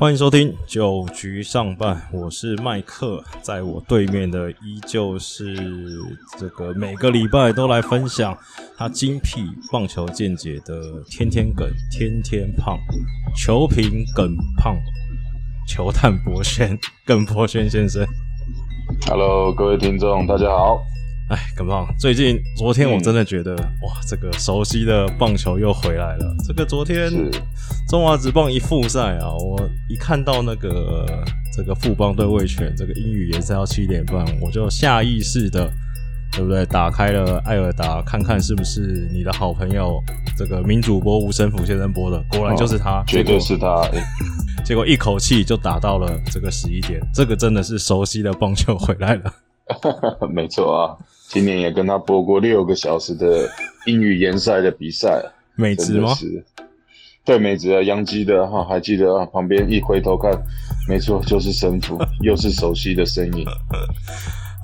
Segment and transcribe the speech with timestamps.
[0.00, 5.54] 欢迎收听九局上半，我是麦克，在我对面的依旧是
[6.38, 8.34] 这个每个礼拜都来分享
[8.78, 12.78] 他精辟棒球见解的天天梗、天天胖、
[13.36, 14.74] 球评梗胖、
[15.68, 18.02] 球探博轩耿博轩先生。
[19.06, 20.80] Hello，各位听众，大家好。
[21.30, 26.34] 哎，耿胖，最近昨天我真的觉得、哇，这个熟悉的棒球又回来了。
[26.44, 27.08] 这个昨天
[27.88, 29.56] 中华职棒一复赛啊，我
[29.88, 31.06] 一看到那个
[31.56, 35.72] 这个富邦对味全这个英语也是要七点半，我就下意识的，
[36.32, 36.66] 对不对？
[36.66, 40.02] 打开了艾尔达，看看是不是你的好朋友
[40.36, 43.82] 这个名主播吴生福先生播的，果然就是他，哦绝对是他。
[43.92, 44.02] 哎
[44.66, 49.32] 结果一口气就打到了这个十一点，这个真的是熟悉的棒球回来了。
[50.34, 50.98] 没错啊，
[51.30, 53.48] 今年也跟他播过六个小时的
[53.86, 55.22] 英语联赛的比赛，
[55.54, 56.12] 美职吗？
[57.24, 59.24] 对美职啊，央基的哈，还记得啊？
[59.26, 60.32] 旁边一回头看，
[60.88, 63.46] 没错，就是神父， 又是熟悉的身影。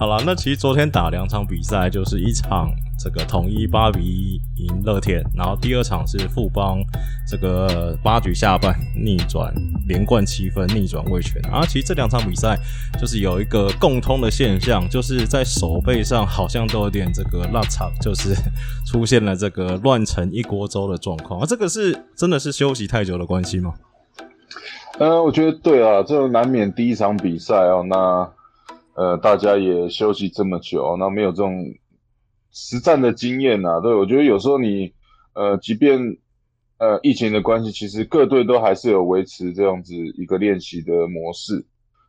[0.01, 2.69] 好了，那其实昨天打两场比赛，就是一场
[3.07, 6.81] 这个统一八比一赢乐天，然后第二场是富邦
[7.25, 9.55] 这个八局下半逆转
[9.87, 11.41] 连贯七分逆转味全。
[11.43, 12.59] 然后其实这两场比赛
[13.01, 18.35] 就是有一个共通的现象，就是在手背上好像都有点这个落场，就是
[18.85, 21.39] 出现了这个乱成一锅粥的状况。
[21.41, 23.73] 啊，这个是真的是休息太久的关系吗？
[24.99, 28.29] 呃，我觉得对啊，这难免第一场比赛哦，那
[28.95, 31.73] 呃大家也休息这么久，那没有这种
[32.59, 34.95] 实战的经验呐、对，我觉得有时候你
[35.35, 36.17] 呃，即便
[36.79, 41.67] 呃疫情的关系，其实各队都还是有维持这样子一个练习的模式。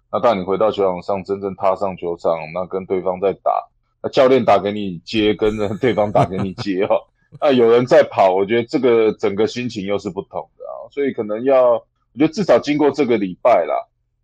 [0.09, 3.51] 那当你回到球场上，真正踏上球场，那跟对方在打，
[4.01, 6.95] 那教练打给你接，跟着对方打给你接 哦，
[7.41, 13.75] 那有人在跑，我觉得这个整个心情又是不同的啊，所以可能要，我觉得至少经过这个礼拜啦，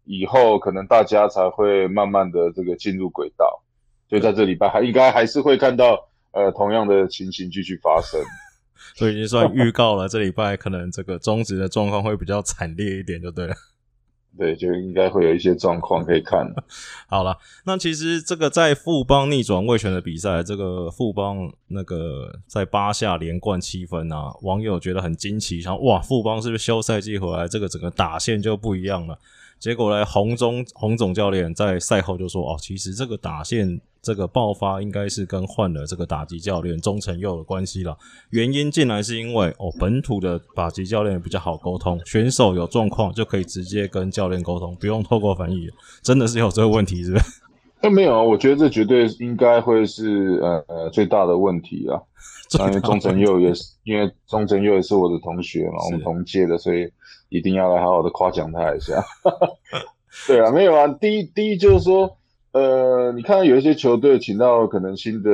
[0.06, 3.62] 以后可能大家才会慢慢的这个进入轨道，
[4.08, 8.22] 所以在这礼拜还应该还是会看到呃同样的情形继续发生。
[8.96, 13.56] 所以已经算预告了，这礼拜可能这个中职的状况会比较惨烈一点，就对了。
[14.38, 16.44] 对，就应该会有一些状况可以看。
[17.08, 29.18] 好了，那其实这个在富邦逆转卫权的比赛，这个富邦那个在八下连冠七分啊，网友觉得很惊奇，想哇，富邦是不是休赛季回来，这个整个打线就不一样了？
[29.64, 37.98] 结果呢，洪总洪总教练在赛后就说，哦，其实这个打线这个爆发应该是跟换了这个打击教练中成佑的关系了。
[38.32, 45.70] 原因进来是因为哦，本土的打击教练比较好沟通，选手有状况就可以直接跟教练沟通，不用透过翻译。
[46.02, 47.26] 真的是有这个问题，是不是？
[47.82, 51.96] 那没有，我觉得这绝对应该会是呃呃最大的问题啊。
[52.60, 56.92] 因为钟成佑也是，因为钟成佑也是我的同学嘛，我们同届的，所以
[57.38, 59.04] 一定要来好好的夸奖他一下。
[60.28, 60.88] 对啊，没有啊。
[60.88, 62.18] 第一，第一就是说，
[62.52, 65.32] 呃，你看到有一些球队请到可能新的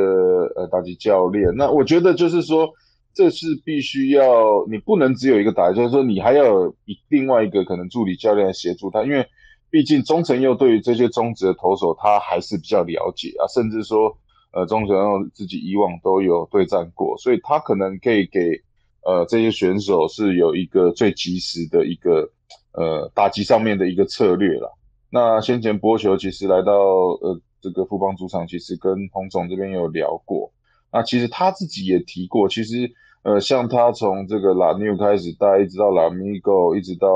[0.56, 2.70] 呃打击教练，那我觉得就是说，
[3.14, 9.26] 这是必须要，你不能只有一个打击，就是说你还要有一另外一个可能助理教练协助他，因为
[9.70, 14.18] 毕竟中成佑对于这些中职的投手他还是比较了解啊，甚至说。
[14.52, 18.60] 呃，中成佑自己以往都有对战过，所以他可能可以给
[19.04, 22.30] 呃这些选手是有一个最及时的一个
[22.74, 24.70] 呃打击上面的一个策略啦。
[25.12, 30.52] 那先前波球其实来到呃这个富邦主场，其实跟洪总这边有聊过。
[30.92, 32.92] 那其实他自己也提过，其实
[33.24, 37.10] 呃像他从这个拉纽开始带，一直到拉米戈，一直到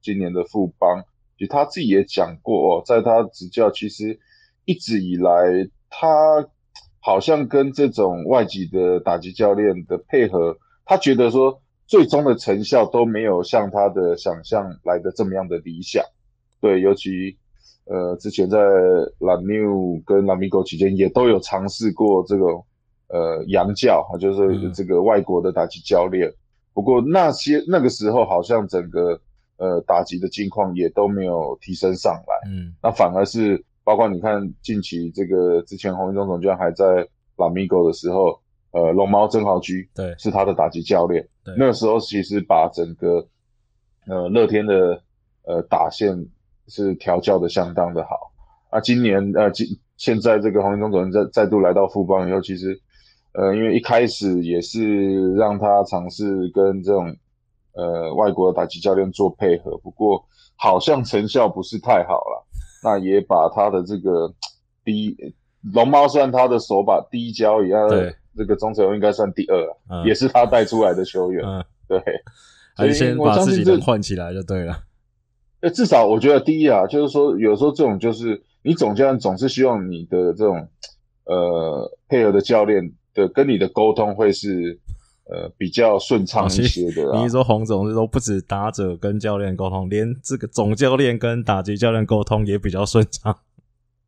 [0.00, 1.02] 今年的富邦，
[1.38, 4.18] 其实他自己也讲过哦，在他执教其实
[4.64, 6.08] 一直以来他。
[7.04, 10.56] 好像跟这种外籍的打击教练的配合，
[10.92, 16.04] 他觉得说最终的成效都没有像他的想象来的这么样的理想。
[16.60, 17.34] 对，尤其
[17.86, 18.58] 呃之前在
[19.18, 22.44] 蓝 new 跟拉米狗期间也都有尝试过这个
[23.08, 26.30] 呃洋教，就是这个外国的打击教练。
[26.74, 29.18] 不过那些那个时候好像整个
[29.56, 33.64] 呃打击的境况也都没有提升上来，嗯，那反而是。
[33.84, 37.04] 包括你看近期这个之前洪一中总教练还在
[37.36, 38.38] 拉米狗的时候，
[38.72, 41.26] 呃，龙猫曾豪居对是他的打击教练，
[41.56, 43.26] 那个时候其实把整个
[44.08, 45.02] 呃乐天的
[45.46, 46.26] 呃打线
[46.68, 48.32] 是调教的相当的好。
[48.70, 49.66] 啊，今年呃今
[49.98, 52.80] 现在这个黄金中总教练再再度来到富邦以后，其实
[53.34, 57.14] 呃因为一开始也是让他尝试跟这种
[57.74, 60.24] 呃外国的打击教练做配合，不过
[60.56, 62.46] 好像成效不是太好了。
[62.82, 64.32] 那也把他的这个
[64.82, 65.16] 第一
[65.74, 69.56] 龙猫虽然他的手把第一交椅，他的这个中成应该算第二，
[69.90, 71.44] 嗯、也是他带出来的球员。
[71.44, 71.98] 嗯，对，
[72.76, 74.84] 还是先把自己人换起来就对了。
[75.60, 80.68] 哎，至少我觉得第一啊，就是说有时候这种就是你总教练总是希望你的这种
[81.24, 84.80] 呃配合的教练的跟你的沟通会是
[85.30, 87.16] 呃比较顺畅一些的。
[87.22, 93.38] 你说洪总是说不止打者跟教练沟通，连这个总教练跟打击教练沟通也比较顺畅。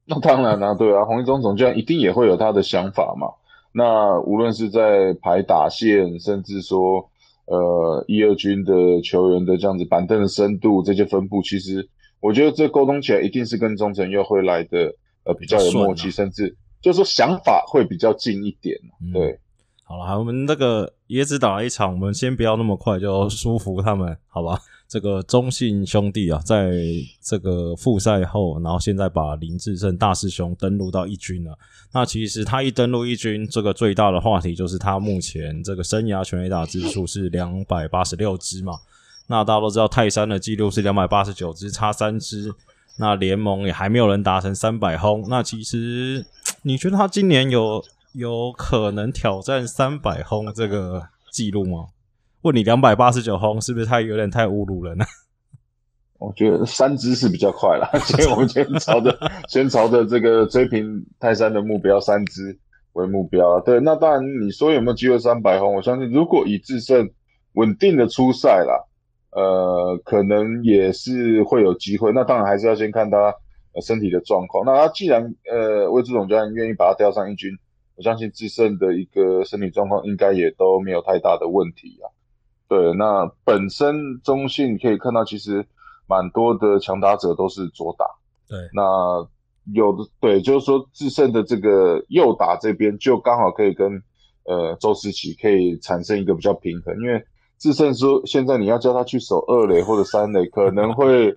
[0.06, 3.29] 那当然啦，对啊，洪一中总教练一定也会有他的想法嘛。
[3.75, 7.11] 那无论是在排打线，甚至说。
[7.47, 8.73] 呃，一二军的
[9.03, 11.87] 球员的这样子板凳的深度，这些分布，其实
[12.19, 14.91] 我觉得这沟通起来一定是跟中诚又会来的
[15.25, 18.75] 呃比较有默契，甚至就是说想法会比较近一点。
[19.12, 19.38] 对，
[19.85, 24.59] 好了，我们那个椰子打了一场，我们先不要那么快就舒服他们，好吧？
[24.86, 26.72] 这个中信兄弟啊，在
[27.20, 31.58] 这个复赛后，然后现在把林志胜大师兄登陆到一军了。
[31.92, 38.75] 那其实他一登陆一军，这个最大的话题就是他目前这个生涯全垒打支数是两百八十六支嘛。
[39.26, 42.52] 那大家都知道泰山的记录是两百八十九支，差三支。
[42.98, 45.25] 那联盟也还没有人达成三百轰。
[45.28, 46.25] 那其实
[46.62, 47.82] 你觉得他今年有
[48.12, 51.87] 有可能挑战三百轰这个记录吗？
[52.44, 55.05] 问你两百八十九轰是不是太有点太侮辱人了？
[56.20, 59.19] 我觉得三支是比较快了， 所以我们先朝着
[59.49, 62.56] 先朝着这个追平泰山的目标三支
[62.93, 63.61] 为目标。
[63.61, 65.75] 对，那当然你说有没有机会三百轰？
[65.75, 67.11] 我相信如果以智胜
[67.55, 68.75] 稳定的出赛啦，
[69.32, 72.12] 呃，可能也是会有机会。
[72.12, 73.35] 那当然还是要先看他
[73.82, 74.64] 身体的状况。
[74.64, 77.50] 那他既然呃魏志总教练愿意把他调上一军，
[77.97, 82.06] 我相信智胜的一个身体状况应该也都没有太大的问题啊。
[82.66, 85.64] 对，那本身中信可以看到，其实
[86.08, 88.06] 蛮多的强打者都是左打。
[88.49, 88.82] 对，那
[89.75, 94.02] 有的对，就是说智胜的这个右打这边就刚好可以跟
[94.44, 97.22] 呃周思齐可以产生一个比较平衡，因为
[97.58, 101.31] 智胜说现在你要叫他去守二垒或者三垒，可能会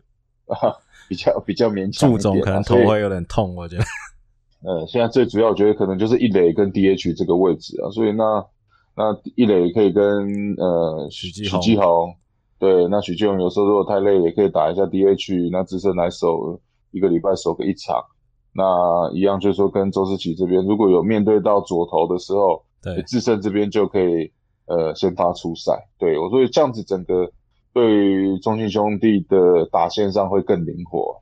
[0.47, 0.74] 啊
[1.09, 3.83] 比较比较勉强，祝总可能头会有点痛，我觉得。
[4.63, 8.45] 呃，现在最主要我觉得可能就是一垒跟 DH 这个位置啊，所以那。
[8.97, 10.03] 那一垒可以跟
[10.57, 12.15] 呃许继许继宏，
[12.57, 16.59] 对，那许继宏有时候如果太累，也可以打一下 DH，那资深来守
[16.89, 18.03] 一个礼拜守个一场，
[18.53, 24.31] 那一样就是说跟周思琪这边如果有面对到左投的时候，对，智胜这边就可以
[24.65, 27.29] 呃先发出赛，对我所以这样子整个
[27.73, 31.21] 对于中信兄弟的打线上会更灵活。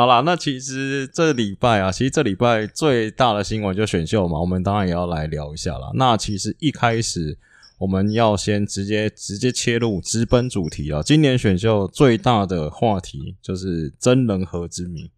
[0.00, 5.90] 好啦，那其实这礼拜啊，其实这礼拜最大的新闻就选秀嘛，我们当然也要来聊一下啦。
[5.92, 7.36] 那其实一开始
[7.76, 11.02] 我们要先直接直接切入直奔主题啊。
[11.02, 15.10] 今年选秀最大的话题就是真人和之谜，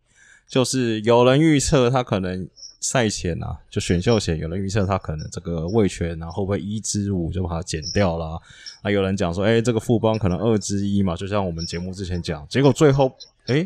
[0.48, 2.48] 就是有人预测他可能
[2.80, 8.36] 赛前啊，就选秀前有人预测他可能这个位权啊会不会一支五就把它减掉啦。
[8.82, 13.12] 啊，有人讲说，哎，这个副帮可能二之一嘛，就像我们节目之前讲，结果最后
[13.46, 13.64] 哎。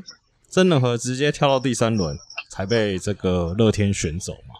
[0.49, 4.55] 真人和直接跳到第三轮才被这个乐天选走嘛？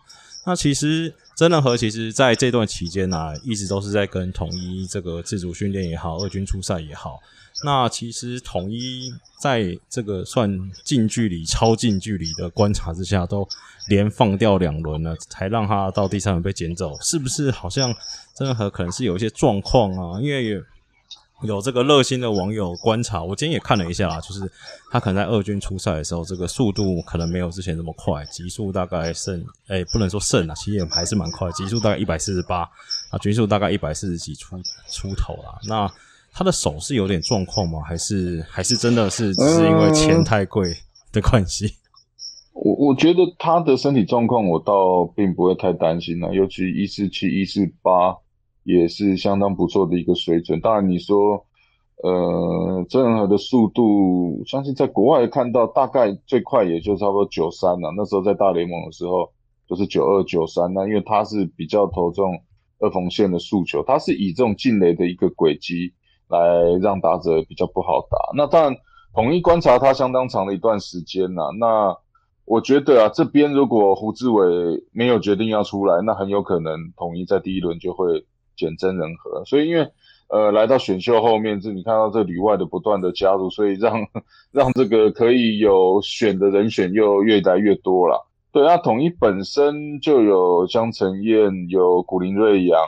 [0.47, 7.19] 那其实真人和其实在这段期间呢，一直都是在跟统一这个自主训练也好，二军出赛也好。
[7.65, 9.11] 那其实统一
[9.41, 13.49] 在这个算近距离、超近距离的观察之下，都
[13.89, 16.97] 连放掉两轮了，才让他到第三轮被捡走。
[17.01, 17.95] 是不是好像
[18.35, 20.21] 真人和可能是有一些状况啊？
[20.21, 20.63] 因为
[21.43, 24.51] 有这个热心的网友观察，我今天也看了一下，就是
[24.91, 32.63] 他可能在二军出赛的时候，这个速度可能没有之前那么快，极速大概剩，哎，不能说剩啊，其实也还是蛮快，极速大概一百四十八，
[33.11, 34.57] 啊，均速大概一百四十几出
[34.89, 35.59] 出头啦。
[35.69, 35.87] 那
[36.33, 37.81] 他的手是有点状况吗？
[37.87, 40.75] 还是还是真的是只是因为钱太贵
[41.13, 41.77] 的关系？
[42.55, 48.17] 我我觉得他的身体状况我倒并不会太担心了，尤其一四七一四八。
[48.67, 50.61] 也是相当不错的一个水准。
[50.61, 51.47] 当然，你说，
[52.03, 57.93] 呃，郑和的速度，相信在国外看到大概最快也就差不多九三了。
[57.97, 59.31] 那时候在大联盟的时候，
[59.69, 60.75] 就是九二九三。
[60.75, 62.37] 那因为他是比较投这种
[62.81, 65.95] 二缝线的速球，他是以这种进雷的一个轨迹
[66.29, 66.37] 来
[66.83, 68.19] 让打者比较不好打。
[68.37, 68.77] 那当然，
[69.15, 71.53] 统一观察他相当长的一段时间了。
[71.61, 71.97] 那
[72.45, 74.43] 我觉得啊，这边如果胡志伟
[74.91, 78.27] 没有决定要出来，那很有可能统一在第一轮就会。
[78.57, 79.89] 减真人和，所以因为
[80.29, 84.07] 呃来到选秀后面，这你看到这里外的不断的加入，所以让
[84.51, 88.27] 让这个可以有选的人选又越来越多了。
[88.53, 92.81] 对，那统一本身就有江承燕，有古林瑞阳，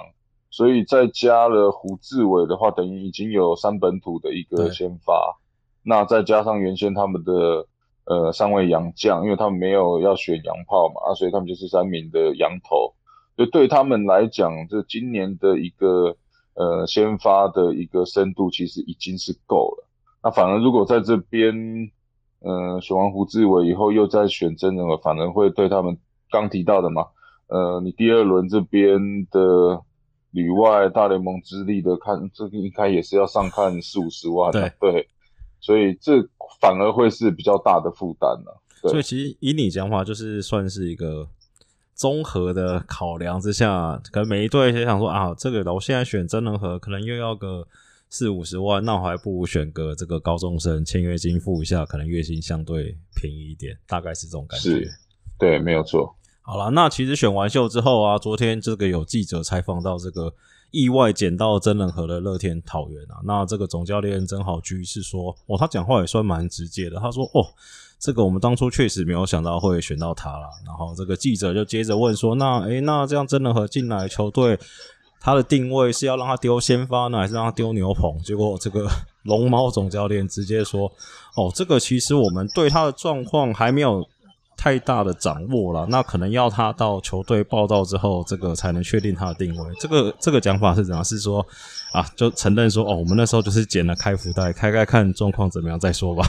[0.50, 5.38] 所以再加了胡志伟的话，等于已经有三本土的一个先发。
[5.82, 7.66] 那再加上原先他们的
[8.06, 12.94] 呃三位洋将，因为他们没有要选洋炮嘛，啊，所以他们就是三名的洋头。
[13.38, 16.16] 就对他们来讲，这今年的一个
[16.54, 19.86] 呃先发的一个深度其实已经是够了。
[20.24, 21.54] 那反而如果在这边，
[22.40, 25.96] 呃，选完胡志伟以后又再选真人，反而会对他们
[26.32, 27.06] 刚提到的嘛，
[27.46, 28.98] 呃，你第二轮这边
[29.30, 29.80] 的
[30.32, 35.08] 旅外大联盟之力的看，这个应该也是要上看四五十万的，对，
[35.60, 36.20] 所以这
[36.60, 38.60] 反而会是比较大的负担了。
[38.82, 41.28] 所以其实以你讲话，就是算是一个
[41.98, 47.66] 综合的考量之下，可能每一队也想说啊，这个我现在选真人和可能又要个
[48.08, 54.70] 四五十万，那我还不如选个这个高中生签约金付一下，可能月薪相对便宜一点，大概是这种感觉。
[54.70, 54.88] 是，
[55.40, 56.14] 对，没有错。
[56.40, 60.32] 好了，那其实选完秀之后啊，昨天这个有记者采访到这个
[60.70, 67.46] 意外捡到真人和的乐天桃园啊，那这个总教练曾好居是说，哦，他讲话也算蛮直接的，他说，哦。
[68.00, 74.56] 这个我们当初确实没有想到会选到他了，然后这个记者就接着问说：“那诶，那这样真人和进来球队，
[75.18, 78.88] 他的定位是要让他丢先发呢，还是让他丢牛棚？”结果这个
[79.24, 80.88] 龙猫总教练直接说
[81.34, 84.08] ：“哦，这个其实我们对他的状况还没有
[84.58, 91.02] 太大的掌握了，那可能要他到球队报道之后，这个才能确定他的定位。”这个这个讲法是怎样？
[91.04, 91.46] 是说
[91.92, 96.26] 啊，就承认说：“哦，我们那时候就是捡了开福袋，开开看状况怎么样再说吧。”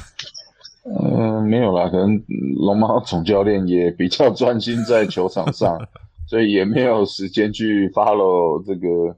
[0.86, 2.22] 嗯，没有啦，可能
[2.56, 5.78] 龙猫总教练也比较专心在球场上，
[6.30, 9.16] 所以也没有时间去 follow 这个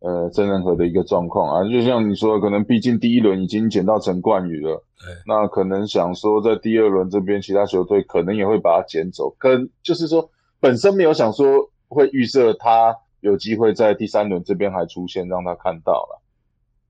[0.00, 1.70] 呃郑仁和的一个状况啊。
[1.70, 4.84] 就像你说，的，可能毕竟第一轮已经捡到陈冠宇了，
[5.26, 16.22] 那可能想说在第二轮这边其他球队可能也会把他捡走，跟就是说本身没有想说会预设他有机会在第三轮这边还出现，让他看到了。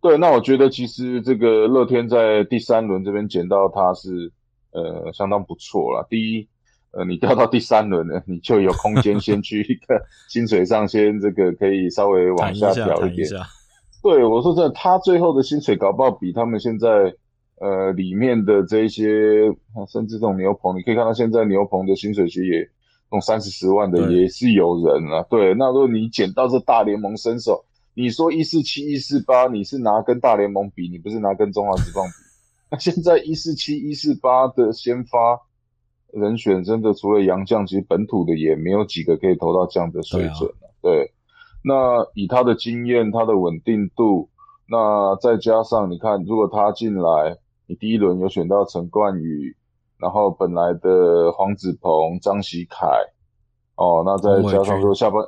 [0.00, 4.32] 对，那我觉得其实这个乐天在第三轮这边捡到他是
[4.72, 6.06] 呃相当不错了。
[6.08, 6.48] 第一，
[6.92, 13.28] 呃，你掉到第三轮呢，你就有空间先去一个 薪水上先这个可以稍微往下调一点。
[14.02, 17.14] 对，我说真的，他最后的薪水搞不好比他们现在
[17.60, 19.04] 呃里面的这些，
[19.92, 22.68] 甚至这种牛棚，你可以看到现在牛棚的薪水其实也
[23.12, 25.22] 用三四十万的也是有人啊。
[25.30, 27.64] 对，那如果你捡到这大联盟身手。
[27.92, 32.12] 你说一四七一四八，你是拿跟大联盟比，你不是拿跟中华职棒比。
[32.70, 35.38] 那现在一四七一四八的先发
[36.12, 40.70] 人选，真的除了杨绛，其实本土的也没有几个可以投到这样的水准了。
[40.82, 41.12] 对，
[41.64, 44.28] 那以他的经验，他的稳定度，
[44.68, 47.36] 那再加上你看，如果他进来，
[47.66, 49.54] 你第一轮有选到陈冠宇，
[49.98, 52.86] 然后本来的黄子鹏、张喜凯，
[53.76, 55.22] 哦，那再加上说下半。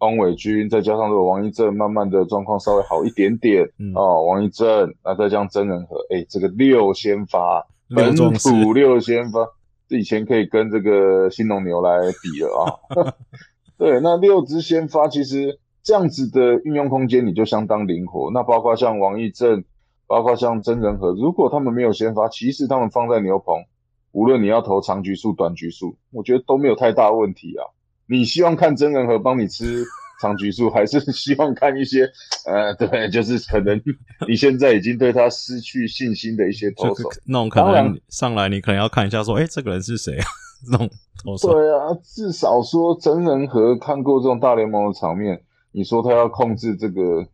[0.00, 3.64] 汪伟军，再加上这个王一正，慢慢的状况稍微好一点点
[3.96, 4.26] 哦。
[4.26, 9.40] 王一正，那再加上真人和，哎，这个六先发，本土六先发，
[9.88, 13.14] 以前可以跟这个新农牛来比了啊。
[13.78, 18.30] 对，那六支先发，其实这样子的运用空间你就相当灵活。
[18.32, 19.64] 那包括像王义正，
[20.06, 23.64] 包括像真人和，如果他们没有先发，其实他们放在牛棚，
[24.12, 27.68] 无论你要投长局数、短局数，我觉得都没有太大问题啊。
[28.08, 29.84] 你希望看真人和帮你吃
[30.20, 32.10] 长局数，还是希望看一些
[32.46, 33.80] 呃，对，就是可能
[34.26, 40.24] 你现在已经对他失去信心的一些投手，那种可能上来你可能要看一下，说，哎，这个人是谁啊？
[40.70, 40.88] 那种
[41.22, 41.52] 投手。
[41.52, 45.42] 对啊，至少说真人和看过这种大联盟的场面，
[45.72, 47.26] 你说他要控制这个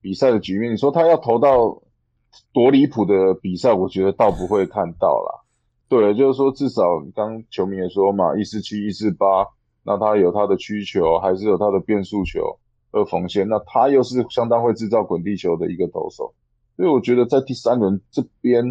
[0.00, 1.82] 比赛的局面，你说他要投到
[2.52, 5.44] 多离谱的比赛，我觉得倒不会看到啦。
[5.88, 6.82] 对，就是说至少
[7.14, 9.46] 刚球迷也说嘛，一四七、一四八。
[9.84, 12.58] 那他有他的需求，还是有他的变速球
[12.90, 13.46] 和缝线？
[13.48, 16.34] 那他又是相当会制造滚地球的一个投手，
[16.76, 18.64] 所以我觉得在第三轮这边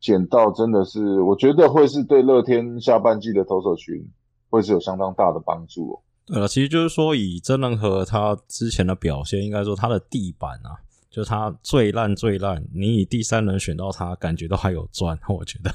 [0.00, 4.06] 捡到真的是，我觉得会是对乐天下半季的投手群
[4.50, 5.98] 会是有相当大的帮助。
[6.28, 10.78] 呃，其实就是说以真人和他之前的表现，应该说他的地板啊，
[11.10, 15.70] 就他最烂最烂，你以第三轮选到他，感觉都还有赚，我觉得。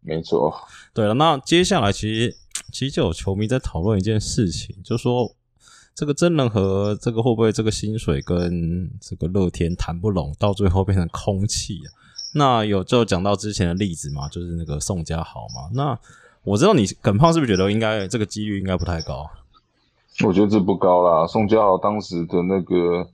[0.00, 0.54] 没错，
[0.94, 2.34] 对了，那接下来其实
[2.70, 5.34] 其实就有球迷在讨论一件事情，就说
[5.94, 11.88] 这个真人和这个会不会这个薪水跟这个乐天谈不拢，到最后变成空气啊？
[12.34, 15.70] 那有就讲到之前的例子嘛，就是那个宋家豪嘛。
[15.74, 15.98] 那
[16.44, 19.28] 我知道你耿胖是不是觉得应该这个几率应该不太高？
[20.24, 23.08] 我觉得这不高啦，宋家豪当时的那个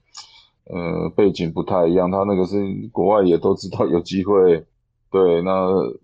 [0.64, 2.56] 呃背景不太一样，他那个是
[2.92, 4.66] 国外也都知道有机会，
[5.10, 5.94] 对那。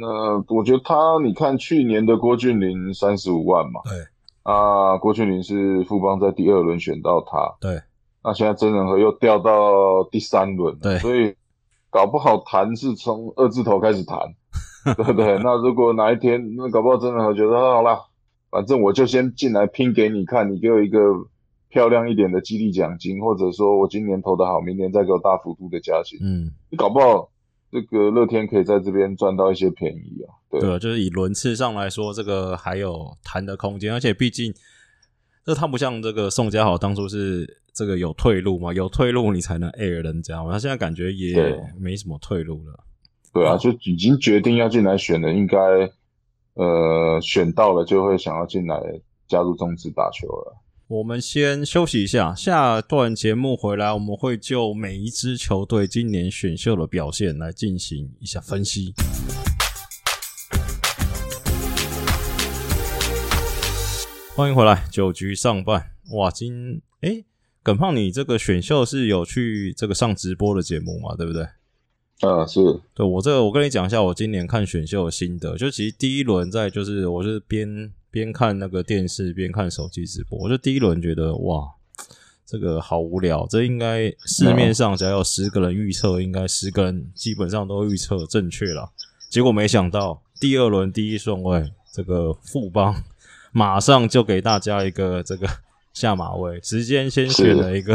[0.00, 3.92] 那我觉得他，你看去年的郭俊霖三十五万嘛，对
[4.42, 7.80] 啊，郭俊霖是富邦在第二轮选到他，对，
[8.24, 11.34] 那现在真人和又掉到第三轮，对，所以
[11.90, 14.18] 搞不好谈是从二字头开始谈，
[14.96, 15.38] 对不对？
[15.38, 18.00] 那如果哪一天那搞不好真人和觉得好啦，
[18.50, 20.98] 反正我就先进来拼给你看，你给我一个
[21.68, 27.30] 漂亮一点的激励奖金，或者说我今年投的好，明年再给我大幅度的加薪，嗯，你搞不好。
[27.70, 30.34] 这个乐天可以在这边赚到一些便宜啊。
[30.50, 34.54] 对啊，就是以轮次上来说，这个还有谈的空间，而且毕竟
[35.44, 42.84] 这他不像这个宋家豪当初是这个有退路嘛，有退路你才能 air 人家嘛，他现在感觉也没什么退路了。
[43.32, 45.58] 对啊，就已经决定要进来选的，应该
[46.54, 48.80] 呃选到了就会想要进来
[49.28, 50.56] 加入中职打球了。
[50.90, 58.94] 我们先休息一下，下段节目回来，我们会就每一支球队今年选秀的表现来进行一下分析。
[64.34, 67.22] 欢迎回来，九局上半，哇，今哎，
[67.62, 71.14] 耿胖，你这个选秀是有去这个上直播的节目嘛？
[71.14, 71.42] 对不对？
[72.20, 72.60] 啊，是
[72.94, 77.92] 对我这个，我跟你讲一下，我今年看选秀的心得，就其实第一轮在就是我是边。
[78.10, 81.68] 边看那个电视边看手机直播，我就第一轮觉得哇，
[82.46, 83.46] 这个好无聊。
[83.50, 88.90] 这应该市面上只要有十个人预测，应该十个人基本上都预测正确了。
[89.28, 92.94] 结果没想到第二轮第一顺位，这个富邦
[93.52, 95.46] 马上就给大家一个这个
[95.92, 97.94] 下马威，直接先选了一个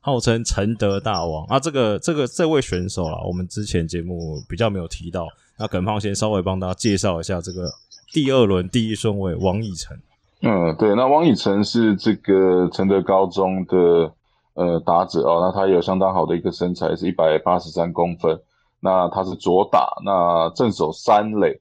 [0.00, 1.60] 号称承德大王啊。
[1.60, 5.28] 这个这个这位选手啊，我们之前节目比较没有提到。
[5.56, 7.72] 那耿胖先稍微帮大家介绍一下这个。
[8.12, 9.96] 第二轮第一顺位王以诚，
[10.42, 14.12] 嗯，对，那王以诚是这个承德高中的
[14.52, 18.38] 呃打者哦，那他有相当好的一个身材，是一百八十三公分，
[18.80, 21.60] 那他是左打，那正手三垒，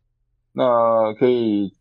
[0.52, 1.74] 那可以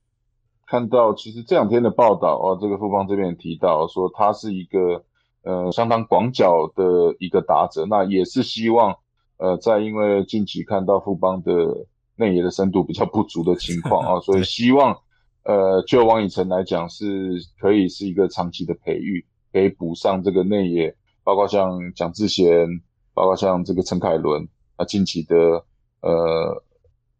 [0.66, 5.02] 看到，其实这两天的报道哦，这个富邦这边提到说他是一个
[5.42, 8.96] 呃相当广角的一个打者，那也是希望
[9.38, 11.86] 呃在因为近期看到富邦的。
[12.20, 14.94] 内野的深度比较不足的情况 啊，所以希望，
[15.42, 22.68] 呃，就王以诚来讲，是可以是一个长期的培育，可以补上这个内野，包括像蒋志贤，
[23.14, 24.46] 包括像这个陈凯伦，
[24.76, 25.64] 啊，近期的
[26.02, 26.62] 呃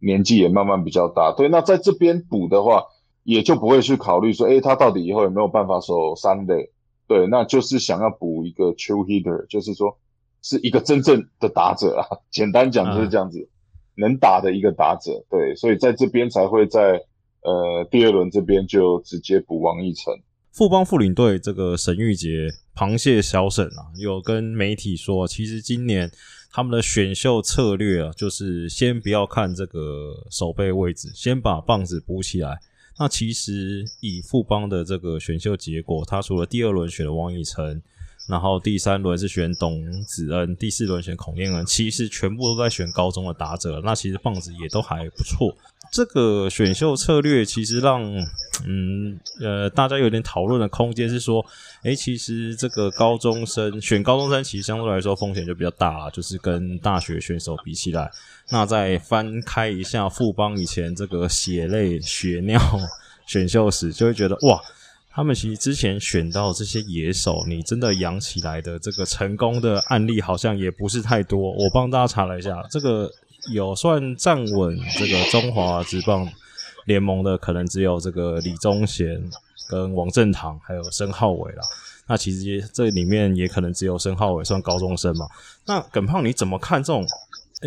[0.01, 2.85] 年纪也慢慢比较大，对，那在这边补的话，
[3.25, 6.71] 也就不会去考虑说，哎，他到底以后有没有办法守三垒，
[7.09, 9.99] 对，那就是想要补一个 true hitter，就是说
[10.43, 13.49] 是一个真正的打者啊，简单讲就是这样子。
[14.01, 17.01] 能打的一个打者，对，所以在这边才会在
[17.43, 20.13] 呃第二轮这边就直接补王一成。
[20.53, 26.11] 富邦副领队这个沈玉杰螃蟹小沈啊，有跟媒体说，其实今年
[26.51, 32.59] 他们的选秀策略啊，就是先不要看这个守备位置，先把棒子补起来。
[32.99, 37.81] 那其实以富邦的这个选秀结果，他除了第二轮选了王以诚。
[38.31, 45.55] 然后第三轮是选董子恩，第四轮选孔令恩，其实全部都在选高中的打者，那其实棒子也都还不错。
[45.91, 48.01] 这个选秀策略其实让
[48.65, 51.45] 嗯呃大家有点讨论的空间，是说，
[51.83, 58.09] 诶，其实这个高中生选高中生，其实相对来说风险就比较大，就是跟大学选手比起来。
[58.51, 62.61] 那再翻开一下富邦以前这个血泪血尿
[63.27, 64.63] 选秀史，就会觉得哇。
[65.13, 71.51] 他们其实之前选到这些野手，你真的养起来的这个成功的案例好像也不是太多。
[71.53, 73.11] 我帮大家查了一下，这个
[73.53, 76.29] 有算站稳这个中华职棒
[76.87, 79.21] 联盟的，可能只有这个李宗贤
[79.69, 81.63] 跟王振堂，还有申浩伟了。
[82.07, 85.27] 那其实这里面也可能只有申浩伟算高中生嘛。
[85.67, 87.05] 那耿胖你怎么看这种？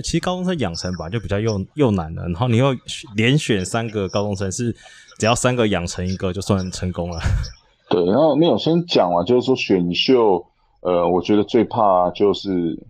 [0.01, 2.75] 其实高中生养成本来就比较又又难了，然后你又
[3.15, 4.75] 连选三个高中生是。
[5.19, 7.19] 只要三个养成一个就算成功了。
[7.88, 10.43] 对，然后没有先讲完，就是说选秀，
[10.82, 12.84] 呃，我觉得最怕就是，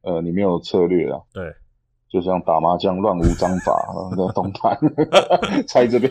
[0.00, 1.20] 呃，你没有策略啊。
[1.34, 1.52] 对，
[2.08, 3.76] 就像打麻将乱无章法，
[4.34, 4.76] 东盘
[5.68, 6.10] 猜这边。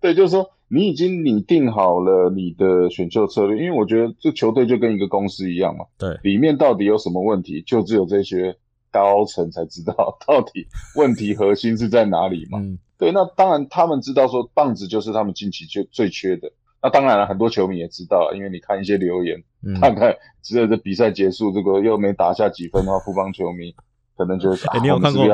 [0.00, 5.84] 对，就是说你已经拟定好了你的选秀策略，因为我觉得这球队就跟一个公司一样嘛。
[5.96, 8.56] 对，里面到底有什么问题，就只有这些
[8.90, 9.94] 高层才知道
[10.26, 12.58] 到底问题核心是在哪里嘛。
[12.60, 12.78] 嗯。
[12.98, 16.52] 对，那当然，他们知道说棒子就是他们近期就最缺的。
[16.82, 19.42] 那当然了，很多球迷也知道，因为你看一些留言，
[19.80, 23.74] 大概只有这比赛结束，这个又没打下几分的话，富邦球迷
[24.18, 24.66] 可能就是。
[24.68, 25.24] 哎，你有看过？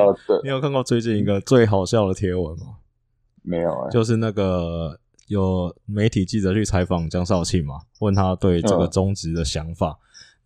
[0.44, 2.76] 你有看过最近一个最好笑的贴文吗？
[3.42, 9.98] 没有哎，就是那个有媒体记者去采访江少庆嘛，问他对这个中职的想法。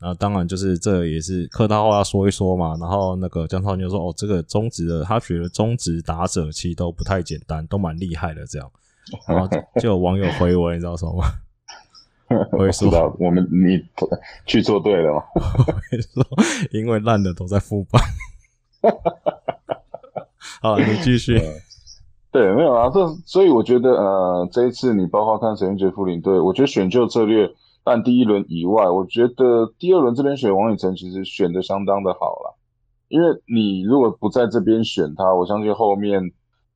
[0.03, 8.71] 那当然就是这也是客套话说一说嘛，然后那个江超就说：“哦，这个中职的，他觉得中职打者其实都不太简单，都蛮厉害的。”这样，
[9.29, 9.47] 然后
[9.79, 11.27] 就有网友回我，你知道什么吗？
[12.53, 13.85] 会说我们你
[14.47, 15.23] 去做对了吗？
[16.15, 16.25] 说
[16.71, 18.03] 因为烂的都在副班。
[20.63, 21.39] 好，你继续。
[22.33, 27.51] 对，没有啊，这所以我觉得呃，这一次你包括看陈云杰副领队，我觉得选秀策略。
[27.83, 32.57] 但第一轮以外，我觉得第二轮这边选王宇成其实选的相当的好了。
[33.09, 36.23] 因为你如果不在这边选他，我相信后面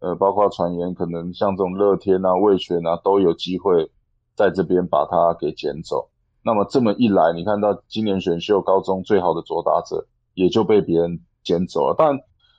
[0.01, 3.90] 呃，包括传言，可能像这种乐天啊、魏权啊，都有机会
[4.35, 6.09] 在这边把他给捡走。
[6.43, 11.95] 那么这么一来，你看到今年选秀高中最好的左打者也就被别人捡走了。
[11.97, 12.19] 但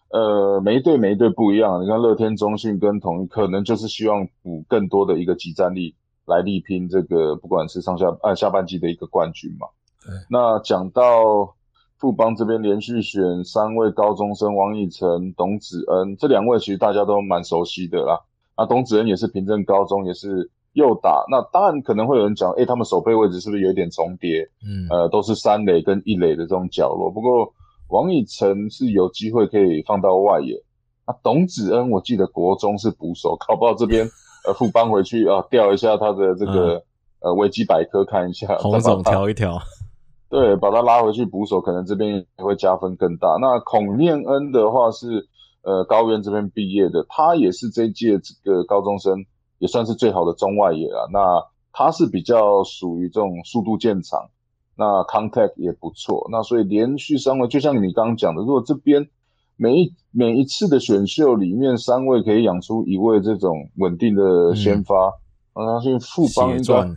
[0.10, 1.84] 呃，每一队每一队不一样。
[1.84, 9.68] 你看乐天、中信跟统一，可能就是希望补更多的一个集战力来力拼这个，不管是上下呃下半季的一个冠军嘛。
[10.04, 10.14] 对。
[10.30, 11.56] 那讲到
[11.98, 18.20] 富邦这边连续选三位高中生，王以诚、董子恩这两位，其实大家都蛮熟悉的啦。
[18.58, 20.52] 那董子恩也是平镇高中，也是。
[20.76, 24.42] 右打，那当然可能会有人讲，哎，他们守备位置是不是有点重叠？
[24.62, 27.10] 嗯，呃，都是三垒跟一垒的这种角落。
[27.10, 27.54] 不过
[27.88, 30.62] 王以诚是有机会可以放到外野。
[31.08, 34.06] 那董子恩，我记得国中是捕手，考不到这边，
[34.46, 36.84] 呃，副班回去啊，调一下他的这个
[37.20, 39.60] 呃维基百科看一下， 红总调一调。
[40.30, 43.38] 对，把他拉回去补手，可能这边也会加分更大。
[43.40, 45.28] 那孔念恩的话是
[45.64, 49.26] 呃高院这边毕业的，他也是这届这个高中生。
[49.58, 51.10] 也算是最好的中外野了。
[51.14, 54.30] 那他是比较属于这种速度见长，
[54.76, 56.28] 那 contact 也不错。
[56.30, 59.08] 那所以连续三位，就像你刚刚讲的，如果这边
[59.58, 65.14] 每一每一次的选秀里面三位可以养出一位这种稳定的先发，
[65.54, 66.96] 我相信副帮应该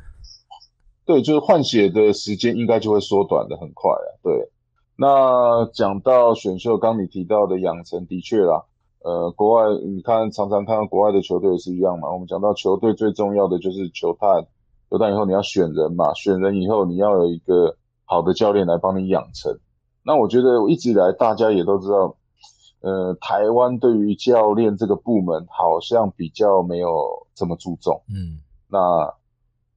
[1.04, 4.08] 对，就是换血的时间应该就会缩短的很快啊。
[4.22, 4.50] 对，
[4.96, 8.64] 那讲到选秀，刚你提到的养成，的确啦。
[9.04, 12.12] 呃，国外你看，常常看到国外的球队也是一样嘛。
[12.12, 14.44] 我们讲到球队最重要的就是球探，
[14.90, 19.56] 球探以后你要选人嘛，选人以后你要有一个好的教练来帮你养成。
[20.04, 22.16] 那我觉得我一直以来大家也都知道，
[22.80, 28.02] 呃，台湾对于教练这个部门好像比较没有这么注重。
[28.08, 29.14] 嗯，那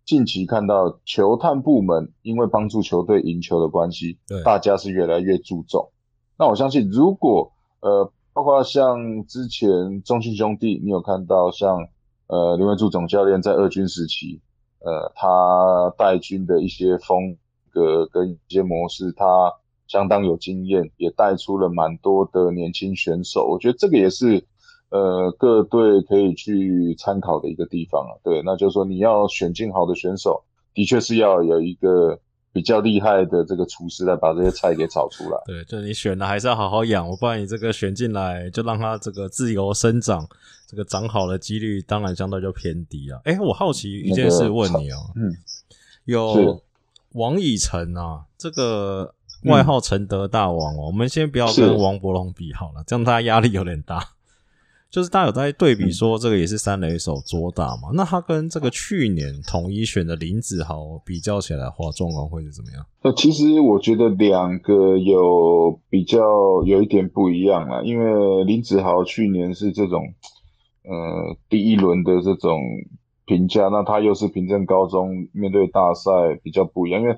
[0.06, 5.90] 近期看到球探部门因为帮助球队赢球的关系，对，大家是越来越注重。
[6.38, 8.12] 那我相信如果呃。
[8.34, 11.90] 包括像之前中信兄弟，你有看到像
[12.28, 14.40] 呃林文柱总教练在二军时期，
[14.80, 17.36] 呃他带军的一些风
[17.72, 19.26] 格跟一些模式，他
[19.92, 23.46] 相当有经验，也带出了蛮多的年轻选手。
[23.46, 24.46] 我觉得这个也是
[24.90, 28.16] 呃各队可以去参考的一个地方啊。
[28.24, 32.20] 对，那就是说你要选进好的选手，的确是要有一个。
[32.54, 35.40] 比较厉害的这个厨师来把这些菜给炒出来。
[35.48, 40.28] 对，就你选了还是要好好养，我不然你这个选进来就让它这个自由生长，
[40.68, 43.22] 这个长好的几率当然相对就偏低啊。
[43.24, 45.34] 哎，我好奇一件事问你哦，嗯，
[46.04, 46.62] 有
[47.14, 54.04] 王以诚啊，这个外号承德大王哦，我们先不要跟王伯龙比好了，这样他压力有点大。
[54.92, 57.92] 就是大家有在对比说，这个也是三垒手左打嘛？
[57.94, 62.86] 那他跟这个去年统一选的林子豪比较起来的话，状况会是怎么样？
[63.02, 66.20] 那其实我觉得两个有比较
[66.66, 70.14] 有一点不一样啊，因为林子豪去年是这种
[70.84, 72.60] 呃第一轮的这种
[73.26, 76.12] 评价，那他又是平镇高中面对大赛
[76.44, 77.18] 比较不一样，因为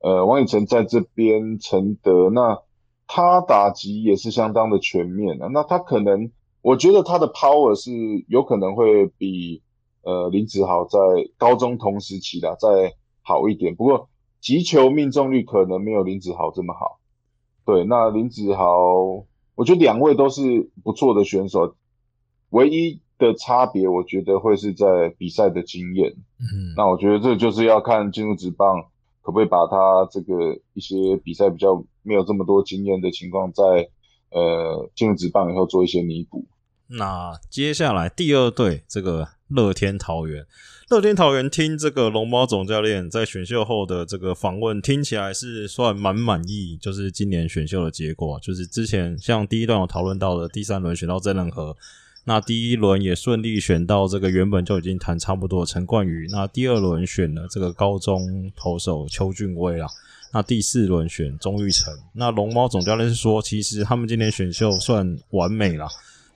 [0.00, 2.60] 呃王以诚在这边承德，那
[3.06, 6.30] 他打击也是相当的全面的，那他可能。
[6.62, 7.90] 我觉得他的 power 是
[8.28, 9.62] 有可能会比
[10.02, 10.98] 呃林子豪在
[11.38, 14.10] 高中同时期的再好一点，不过
[14.42, 17.00] 击球命中率可能没有林子豪这么好。
[17.64, 21.76] 对，那林子豪，我觉得两位都是不错的选手，
[22.50, 26.10] 唯一的差别我觉得会是在比赛的经验。
[26.40, 28.84] 嗯，那我觉得这就是要看进入职棒
[29.30, 33.88] 可不可以把他这个一些比赛比较没有这么多经验的情况在。
[34.32, 36.46] 呃，进入职棒以后做一些弥补。
[36.86, 40.46] 那接下来第二队这个乐天桃园，
[40.88, 46.76] 乐天桃园听这个龙猫总教练在选秀后的这个访问，听起来是算蛮满意。
[46.80, 51.76] 就是今年选秀的结果，就是之前像第一段有讨论到的，第三轮选到曾仁和，
[52.30, 59.88] 那第一轮也顺利选到这个原本就已经谈差不多的陈冠宇，那第二轮选了这个高中投手邱俊威啦。
[60.32, 65.88] 那第四轮选钟玉成，那龙猫总教练是说，其实他们今天选秀算完美了，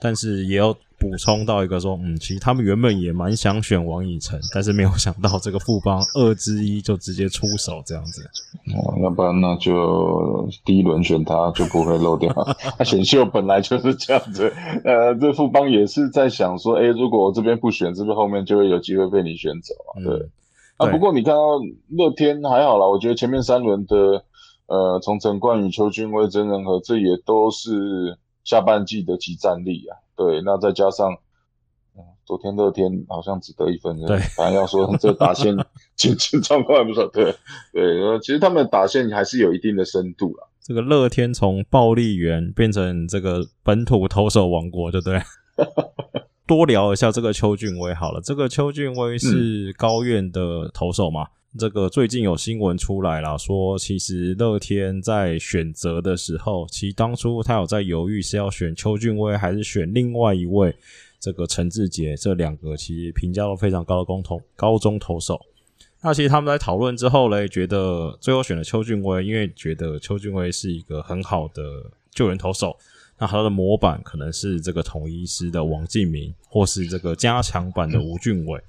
[0.04, 8.22] 但是也要补充到一个说，嗯，其实他们原本也蛮想选王以诚，但是没有想到这个副帮二之一就直接出手这样子。
[8.76, 12.30] 哦，要不然那就第一轮选他就不会漏掉。
[12.76, 14.52] 他 选秀本来就是这样子，
[14.84, 20.04] 呃，这副帮也是在想说，哎，如果我这边不选，是不是后面就会有机会被你选走啊？
[20.04, 20.28] 对。
[20.76, 21.40] 啊，不过你看到
[21.88, 24.24] 乐天还好啦，我觉得前面三轮的，
[24.66, 29.98] 呃，从陈冠宇、邱俊威、曾仁和，这也都是下半季的集战力啊。
[30.14, 31.16] 对，那再加上，
[32.24, 35.57] 昨天乐天好像只得一分，对，反正要说这打线
[35.96, 37.35] 进进状况还不错，对
[37.72, 40.46] 对，呃，其实他们打线还是有一定的深度啦。
[40.61, 45.20] 这个乐天从暴力员变成这个本土投手王国，对不对？
[46.46, 48.20] 多聊一下这个邱俊威好了。
[48.22, 51.26] 这个邱俊威是高院的投手嘛？
[51.56, 60.74] 这个最近有新闻出来了，说其实乐天在选择的时候，其实当初他有在犹豫是要选邱俊威还是选另外一位
[61.20, 65.40] 这个陈志杰，这两个其实评价都非常高的公投高中投手。
[66.00, 71.62] 那其实他们在讨论之后嘞，觉得最后选了邱俊威，因为觉得邱俊威是一个很好的
[72.10, 72.76] 救援投手。
[73.16, 78.60] 那他的模板可能是这个统一师的王敬明，或是这个加强版的吴俊伟。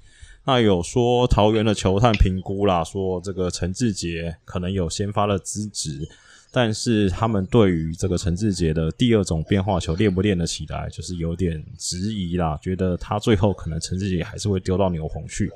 [0.46, 6.08] 那有说桃园的球探评估啦，说这个陈志杰可能有先发的资质，
[6.52, 12.56] 但是他们对于这个陈志杰的第二种变化球练不练得起来，就是有点质疑啦。
[12.62, 15.50] 觉得他最后可能陈志杰还是会丢到牛棚去。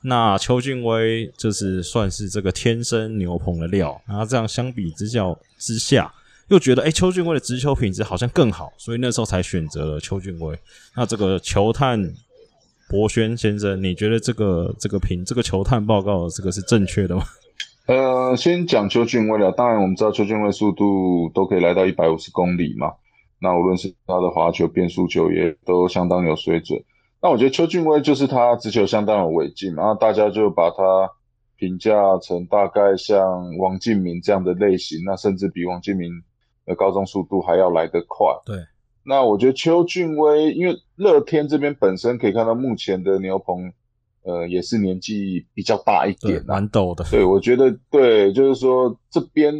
[0.00, 6.12] 那邱俊威就是算是这个天生牛棚的料，然后这样相比之较之下，
[6.48, 10.58] 又觉得哎，邱俊威的直球品质好像更好，所以那时候才选择了邱俊威。
[10.96, 12.12] 那这个球探
[12.92, 17.22] 博轩先生，你觉得这个这个评这个球探报告这个是正确的吗？
[17.86, 19.50] 呃，先讲邱俊威了。
[19.50, 22.92] 当然，我们知道邱俊威速度都可以来到一百五十公里嘛。
[23.40, 26.78] 那无论是他的滑球、变速球，也都相当有水准。
[27.22, 31.10] 那我觉得邱俊威就是他直球相当有违劲，然后大家就把他
[31.56, 36.10] 评价成大概像王敬明这样的类型，那甚至比王敬明
[36.66, 38.26] 的高中速度还要来得快。
[38.44, 38.56] 对，
[39.04, 43.72] 那我觉得邱俊威，因为乐天这边本身可以看到目前的牛棚，
[44.22, 47.04] 呃，也是年纪比较大一点，蛮陡的。
[47.10, 49.54] 对，我觉得对，就是说这边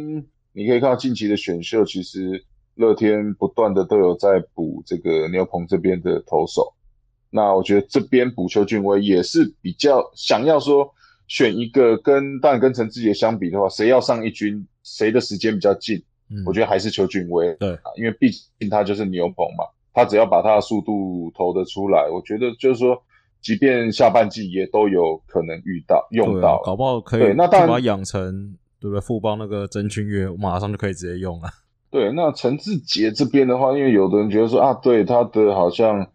[0.53, 2.43] 你可以看到近期的选秀，其实
[2.75, 6.73] 乐天不断的都有在补这个牛棚这边的投手。
[7.29, 10.87] 那我觉得这边补邱俊威也是比较想要说
[11.27, 16.01] 选一个跟当然跟陈志杰相比的话，谁要上一军，谁的时间比较近，
[16.45, 17.53] 我觉得还是邱俊威。
[17.55, 23.01] 对，因为毕竟他就是牛棚嘛，他只要把他的速度投得出来，我觉得就是说，
[23.41, 27.33] 即便下半季也都有可能遇到用到，搞不好可以。
[27.35, 29.01] 那当然把养成对不对？
[29.01, 31.49] 富邦那个真君月马上就可以直接用了。
[31.89, 36.07] 对，那陈志杰这边的话，因为有的人觉得说啊，对他的好像。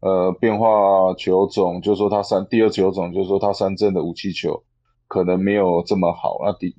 [0.00, 0.68] 呃，变化
[1.14, 4.62] 球种，就是说他三第二球种，就是说他三振的武器球
[5.08, 6.36] 可能没有这么好。
[6.44, 6.76] 那第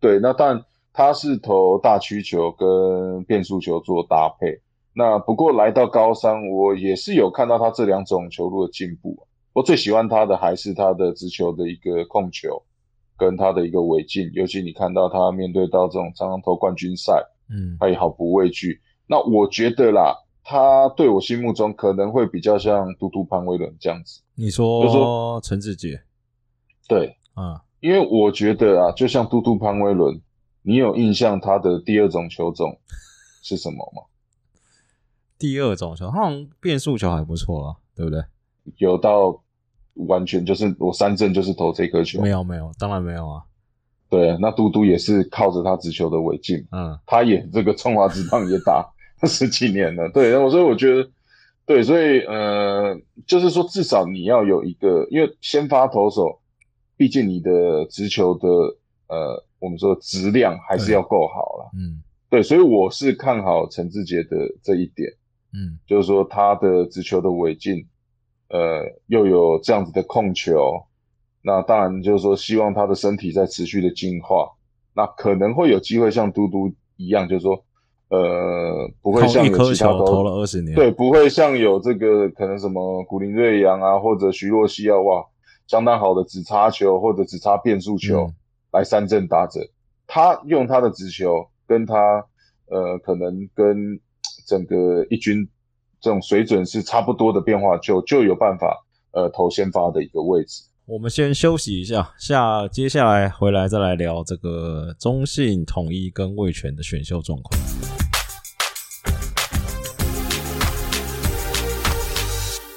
[0.00, 0.62] 对，那但
[0.96, 4.62] 他是投大曲球跟变速球做搭配。
[4.94, 9.14] 那不过来到高三，我也是有看到他这两种球路的进步。
[9.52, 12.62] 我最喜欢他的还是他的直球的一个控球
[13.18, 17.12] 跟他的一个尾劲，尤其你看到他面对到这种常常投冠军赛，
[17.50, 18.80] 嗯，他也毫不畏惧。
[19.06, 20.22] 那我觉得啦。
[20.48, 24.22] 他对我心目中可能会比较像嘟嘟潘威伦这样子。
[24.36, 26.00] 你说陈志杰？
[26.88, 30.14] 对，啊，因为我觉得啊，就像嘟嘟潘威伦，
[30.66, 32.76] 你有印象他的第二种球种
[33.40, 34.02] 是什么吗？
[35.38, 38.20] 第二种球，好像变速球还不错啊，对不对？
[38.78, 39.40] 有到
[39.94, 42.20] 完全就是我三振就是投这颗球？
[42.20, 43.44] 没有没有，当然没有啊。
[44.10, 48.92] 对，那嘟嘟也是靠着他直球的尾劲，嗯，他也这个中华之棒也打。
[49.24, 51.08] 十几年了，对，我所以我觉得，
[51.64, 56.38] 对，所以呃，就是说，至少你要有一个，因为先发投手，
[56.98, 58.46] 毕竟你的直球的
[59.08, 65.10] 呃，我们说质量还是要够好了，嗯，对，所以我是看好陈志杰的这一点，
[65.52, 67.86] 嗯，就是说他的直球的尾劲，
[68.48, 70.82] 呃，又有这样子的控球，
[71.42, 74.50] 那当然就是说，希望他的身体在持续的进化，
[74.94, 77.62] 那可能会有机会像嘟嘟一样，就是说。
[78.08, 85.24] 呃，不会像有其他投了二十年，对，不会像有这个可能什么古林瑞阳啊，或者徐若曦啊，哇，
[85.66, 88.32] 相当好的直插球或者直插变速球
[88.76, 89.60] 来三振打者，
[90.06, 91.94] 他用他的直球跟他
[92.68, 93.98] 呃，可能跟
[94.46, 95.48] 整个一军
[95.98, 100.62] 这种水准是差不多的变化，就就有办法呃投先发的一个位置。
[100.84, 107.58] 我们先休息一下，下接下来回来再来聊这个中信统一跟魏权的选秀状况。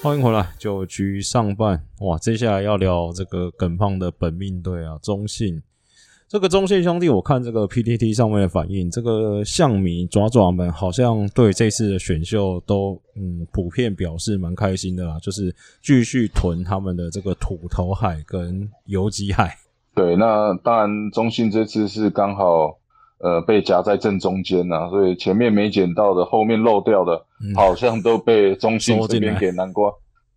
[0.02, 5.62] 欢迎回来，九局上半，哇，接下来要聊这个耿胖的本命队啊，中信。
[6.30, 19.56] 这个中信兄弟，我看这个 PTT 上面的反应，这个象迷爪爪们好像对这次的选秀都嗯普遍表示蛮开心的啦，就是继续囤他们的这个土头海跟游击海。
[19.96, 22.78] 对，那当然中信这次是刚好
[23.18, 29.92] 呃被夹在正中间呐，所以前面没捡到的，后面漏掉的，好像都被中信这边给南瓜。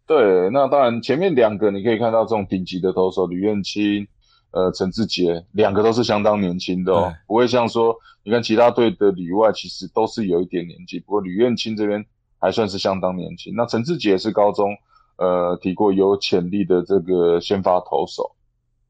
[0.07, 4.09] 对，那当然前面两个你可以看到这种顶级的投手吕彦青。
[4.53, 12.05] 呃陈志杰，两个都是相当年轻的哦，不会像说你看其他队的里外其实都是有一点年纪，不过吕彦青这边
[12.39, 13.53] 还算是相当年轻。
[13.57, 14.77] 那陈志杰是高中
[15.17, 18.37] 呃提过有潜力的这个先发投手。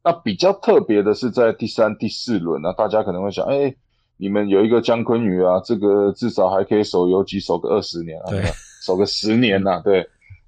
[0.05, 3.73] 那比较特别的是在第三、第四轮啊，大家可能会想，哎、
[4.17, 8.43] 你们有一个姜昆宇啊，这个至少还可以守游击守个二十年啊，对
[8.85, 10.05] 守个十年呐、对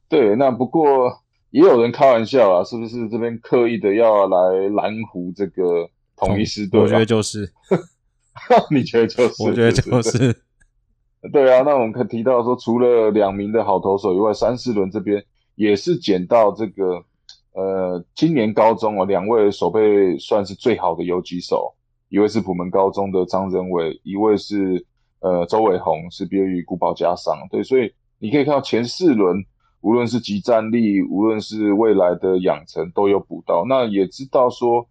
[0.08, 0.34] 对。
[0.34, 1.22] 那不过
[1.54, 6.82] 也有人开玩笑啊，是不是这边刻意的要来蓝湖这个统一师队、啊？
[6.82, 7.48] 我觉得就是，
[8.74, 9.42] 你觉得就是？
[9.44, 10.34] 我觉得就是，
[11.32, 17.04] 对啊，那我们可以提到说，除了两名的好投手以外，三四轮这边也是捡到这个
[17.52, 21.72] 呃，今年高中哦，两位守备算是最好的游击手，
[22.08, 24.84] 一位是普门高中的张仁伟，一位是
[25.20, 27.38] 呃周伟宏，是毕业于古堡家商。
[27.48, 29.36] 对，所以你可以看到前四轮，
[29.84, 33.66] 无论是集战力，无论是未来的养成，都有补到。
[33.68, 34.88] 那也知道说，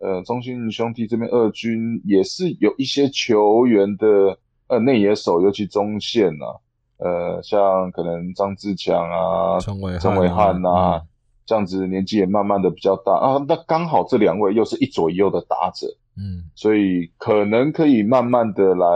[0.00, 6.58] 呃，中信兄弟这边二军也是有一些球员的呃内野手，尤其中线啊，
[6.98, 11.06] 呃，像可能张志强啊、陈伟陈伟汉啊，嗯
[11.46, 13.44] 这样子年纪也慢慢的比较大啊。
[13.46, 18.86] 那刚好这两位又是一左一右的打者，嗯，所以可能可以慢慢的来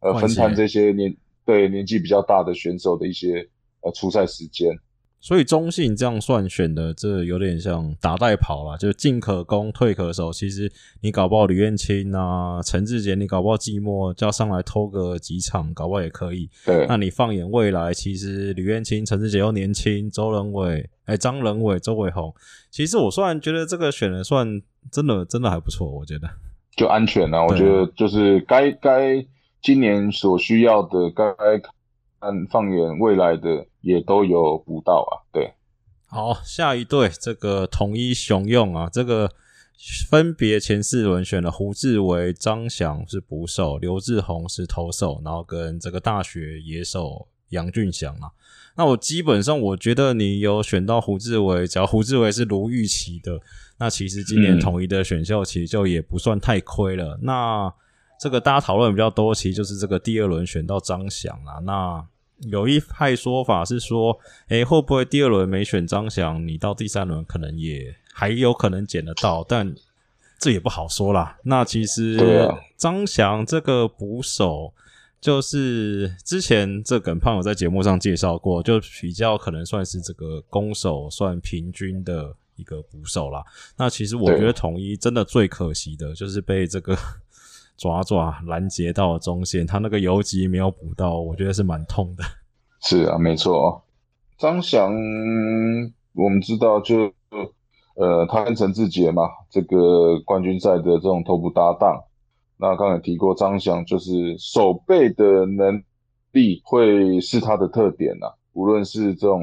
[0.00, 3.46] 呃分摊这些年对年纪比较大的选手的一些
[3.82, 4.76] 呃出赛时间。
[5.24, 10.32] 所以中信这样算选的，这有点像打带跑啦，就进可攻，退可守。
[10.32, 10.68] 其实
[11.00, 16.50] 你搞不好吕彦青啊、陈志杰，你搞不好寂寞叫上来偷个几场，搞不好也可以。
[16.66, 22.34] 对那你放眼未来，其实吕彦青、陈志杰又年轻，周仁伟、哎张仁伟、周伟宏，
[22.68, 26.28] 其实我虽然觉得这个选的算真的真的还不错，我觉得。
[26.74, 29.24] 就安全啊，我觉得就是该该
[29.62, 31.32] 今年所需要的，该
[32.20, 35.12] 看放眼未来的也都有补到啊。
[35.32, 35.52] 对，
[36.06, 39.30] 好，下一队这个统一雄用啊，这个
[40.08, 48.30] 分别前四轮选了胡志伟、张翔是捕手，刘志宏是投手，然后跟这个大学野手杨俊祥啊。
[48.74, 53.38] 那我基本上我觉得你有选到胡志伟，只要胡志伟是如预期的，
[53.78, 57.18] 那其实今年嗯统一的选秀其实就也不算太亏了。
[57.22, 57.70] 那
[58.18, 61.58] 这个大家讨论比较多，其实就是这个第二轮选到张翔啊。
[61.64, 62.02] 那
[62.42, 69.74] 有一派说法是说，诶，会不会第二轮没选张翔，你到第三轮可能也还有可能捡得到，但
[70.38, 71.38] 这也不好说啦。
[71.44, 72.16] 那其实
[72.48, 74.74] 啊张翔这个捕手，
[75.20, 83.44] 就是之前这耿胖有在节目上介绍过，就比较可能算是这个攻守算平均的一个捕手啦。
[83.76, 86.98] 那其实我觉得统一真的最可惜的就是被这个
[87.82, 92.22] 爪爪拦截到中线，他那个游击没有补到，我觉得是蛮痛的。
[92.80, 93.82] 是啊，没错。
[94.38, 94.92] 张翔，
[96.14, 97.12] 我们知道就
[97.96, 102.04] 呃，他跟陈志杰嘛，这个冠军赛的这种头部搭档。
[102.56, 105.82] 那刚才提过，张翔就是手背的能
[106.30, 109.42] 力会是他的特点呐、无论是这种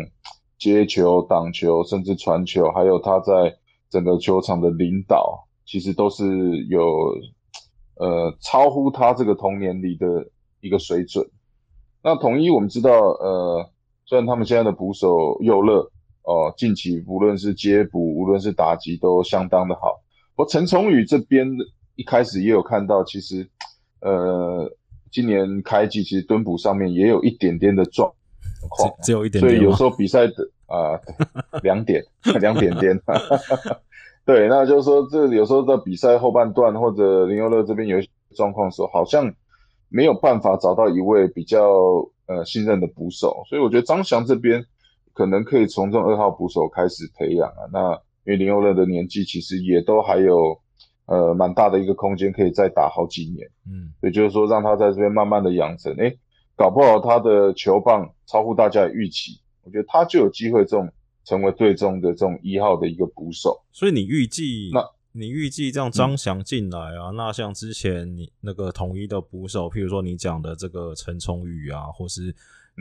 [0.58, 3.58] 接球、挡球，甚至传球，还有他在
[3.89, 6.88] 整个球场的领导，其实都是有
[7.99, 10.25] 呃超乎他这个同年里的
[10.62, 11.23] 一个水准。
[12.01, 13.69] 那统一我们知道，呃，
[14.05, 15.91] 虽然他们现在的捕手右乐
[16.23, 19.99] 哦、近期无论是接捕，无论是打击都相当的好。
[20.35, 21.47] 我陈崇宇这边
[21.95, 23.49] 一开始也有看到，其实
[24.01, 24.71] 呃，
[25.12, 28.13] 今年开季其实蹲捕上面也有一点点的状
[28.69, 30.33] 况，只只有一点点所以有时候比赛的
[30.67, 30.95] 啊、
[31.51, 32.03] 对两点
[32.39, 32.95] 两点点，
[34.29, 39.33] 对，那就是说这有时候在比赛后半段或者林佑乐这边有一些状况的时候，好像
[39.89, 41.67] 没有办法找到一位比较
[42.27, 44.63] 呃信任的捕手，所以我觉得张翔这边
[45.15, 47.65] 可能可以从这种二号捕手开始培养啊。
[47.73, 47.91] 那
[48.23, 50.55] 因为林佑乐的年纪其实也都还有
[51.07, 53.47] 呃蛮大的一个空间，可以再打好几年。
[53.65, 56.15] 嗯，也就是说，让他在这边慢慢的养成，诶，
[56.55, 60.87] 搞不好他的球棒超乎大家的预期，我觉得他就有机会这种
[61.29, 63.61] 成为队中的这种一号的一个捕手。
[63.71, 67.11] 所以你预计那你预计这样张翔进来啊？
[67.15, 72.34] 那像之前你那个统一的捕手，譬如说你讲的这个陈崇宇啊，或是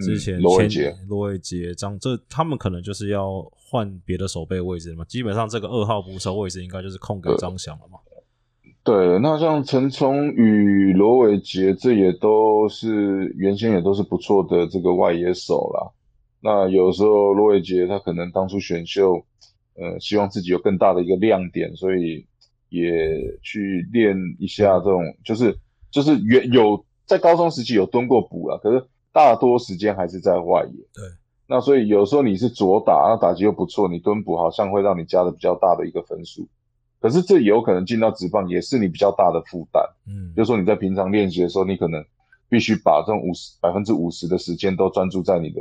[0.03, 5.05] 之前嗯罗伟前杰罗伟杰张这他们可能就是要换别的守备位置嘛。
[5.05, 7.99] 基本上这个二号捕手位置应该就是空给张翔了嘛。
[8.85, 15.93] 对，那像陈崇宇、罗伟杰，这也都是原先也都是不错的这个外野手啦。
[16.41, 19.25] 那有时候罗伟杰他可能当初选秀，
[19.75, 22.27] 呃，希望自己有更大的一个亮点，所以
[22.69, 22.81] 也
[23.43, 25.59] 去练一下这种，就是
[25.91, 30.79] 就是原有在高中时期有蹲过补了，可是大多时间还是在外野。
[30.93, 31.05] 对，
[31.49, 36.47] 那所以有时候你是左打，那打击又不错，你蹲补好像会让你加的比较大的一个分数。
[37.01, 39.83] 可是这有可能进到职棒也是你比较大的负担。
[40.07, 42.05] 嗯，就是说你在平常练习的时候，你可能
[42.49, 45.61] 必须把这种五十百分之五十的时间都专注在你的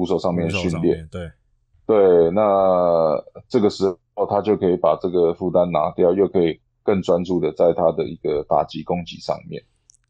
[0.00, 1.06] 捕手上面训练。
[1.10, 1.30] 对
[1.86, 3.84] 对，那这个时
[4.14, 9.62] 候他就可以把这个负担拿掉，又可以更专注的在他的一个打击攻击上面。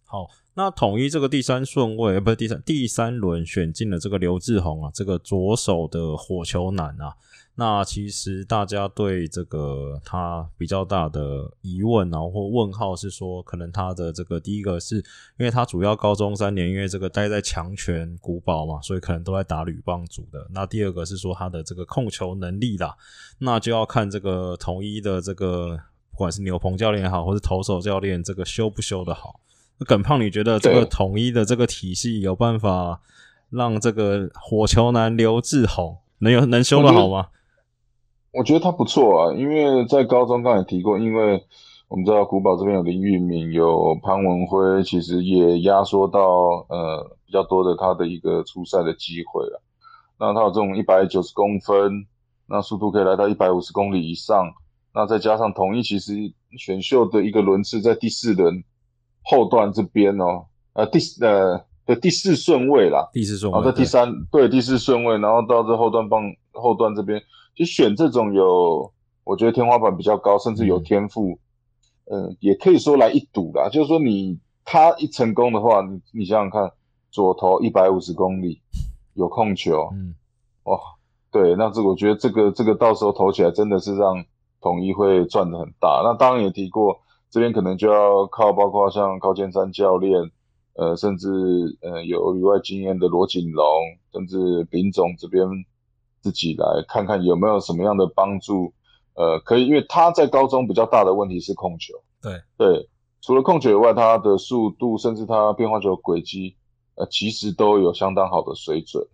[0.04, 7.16] 好，那统一这个第三顺位，不是第三第三轮选进了这个刘志宏啊，这个左手的火球男啊。
[7.60, 20.46] 那其实大家对这个他比较大的疑问啊，或问号是说，可能他的这个第一个是因为他主要高中三年，因为这个待在强权古堡嘛，所以可能都在打铝棒组的。
[20.54, 22.96] 那第二个是说他的这个控球能力啦，
[23.40, 25.78] 那就要看这个统一的这个
[26.12, 29.38] 不管是牛棚教练也好，或是投手教练这个修不修的好。
[29.80, 33.02] 耿胖，你觉得这个统一的这个体系有办法
[33.50, 37.28] 让这个火球男刘志宏能有能修的好吗？
[38.32, 41.42] 我觉得他不错啊，因为在高中刚才提过，因为
[41.88, 46.20] 我们知道古堡这边有林玉敏，有潘文辉，其实也压缩到
[46.68, 49.60] 呃比较多的他的一个出赛的机会了。
[50.16, 52.06] 那他有这种一百九十公分，
[52.46, 54.52] 那速度可以来到一百五十公里以上，
[54.94, 56.12] 那再加上统一其实
[56.56, 58.62] 选秀的一个轮次在第四轮
[59.24, 66.22] 后段这边哦，呃第呃对第四顺位啦，第四顺位，然后在第三对第四顺位，然后到这后段棒
[66.52, 67.20] 后段这边。
[67.60, 68.90] 就选这种有，
[69.22, 71.38] 我觉得天花板比较高，甚至有天赋，
[72.10, 73.68] 嗯，也可以说来一赌啦。
[73.68, 76.72] 就是说你他一成功的话，你你想想看，
[77.10, 78.62] 左投一百五十公里，
[79.12, 80.14] 有控球，嗯，
[80.62, 80.78] 哇，
[81.30, 84.24] 对，那这我觉得这个这个到时候投起来真的是让
[84.62, 86.00] 统一会赚的很大。
[86.02, 86.98] 那当然也提过，
[87.28, 90.30] 这边可能就要靠包括像高建山教练，
[90.76, 91.28] 呃，甚至
[91.82, 93.66] 呃有旅外经验的罗锦龙，
[94.14, 95.46] 甚至林总这边。
[96.20, 98.72] 自己来看看有没有什么样的帮助，
[99.14, 102.88] 呃，可以，因为他在高中比较大的问题是控球，对对，
[103.22, 106.56] 除了控球以外，他的速度甚至他变化球轨迹，
[106.96, 109.06] 呃，其实都有相当好的水准，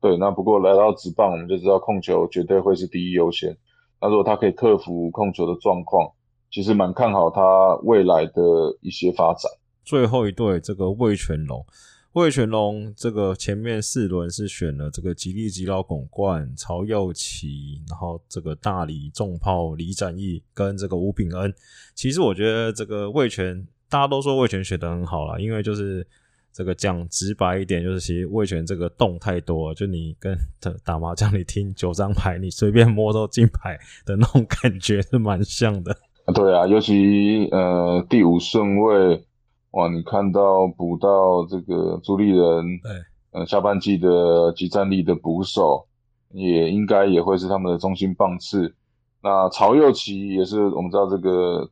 [0.00, 0.16] 对。
[0.16, 3.56] 那不过来到职棒，我们就知道控球绝对会是第一优先。
[4.00, 6.12] 那如果他可以克服控球的状况，
[6.50, 9.50] 其实蛮看好他未来的一些发展。
[9.84, 11.64] 最后一对这个魏全龙。
[12.12, 21.50] 魏全龙这个前面四轮是选了这个吉利吉老拱冠曹佑齐，然后这个大理重炮李展义跟这个吴炳恩。
[21.94, 26.06] 其实我觉得这个魏全大家都说魏全选的很好啦，因为就是
[26.52, 30.36] 这个讲直白一点，就是其实魏全这个洞太多，就你跟
[30.84, 35.96] 打麻将你听九张牌，你随便摸都进牌的那种感觉是蛮像的。
[36.34, 39.24] 对啊，尤其呃第五顺位。
[39.72, 42.92] 哇，你看到补到这个朱立人，对，
[43.32, 45.86] 呃，下半季的集战力的捕手，
[46.30, 48.74] 也应该也会是他们的中心棒次。
[49.22, 51.66] 那曹佑奇也是我们知道这个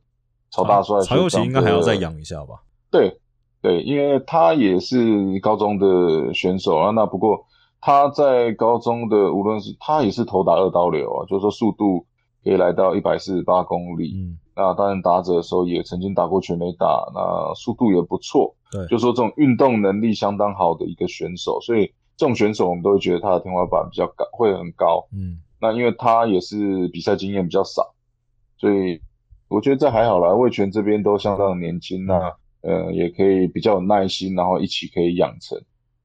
[0.49, 2.63] 曹大帅，曹佑奇应该还要再养一下吧？
[2.89, 3.19] 对，
[3.61, 6.89] 对，因为他也是高中的选手啊。
[6.89, 7.45] 那不过
[7.79, 12.03] 他在高中的无论是他也是投打二刀流啊，就是说速度
[12.43, 14.11] 可以来到一百四十八公里。
[14.15, 14.39] 嗯。
[14.53, 18.53] 那当然，打者的时候也曾经打过全垒打，那速度也不错。
[18.69, 21.85] 对，就说这种运动能力相当好的一个选手，所以
[22.17, 25.07] 这种选手我们都会觉得他的天花板比较高，会很高。
[25.13, 27.93] 嗯，那因为他也是比赛经验比较少，
[28.57, 29.01] 所以
[29.47, 30.33] 我觉得这还好啦。
[30.33, 35.57] 魏权这边都相当年轻，那呃也可以比较有耐心，然后一起可以养成。